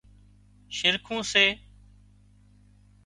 [0.75, 1.45] شِرکُون سي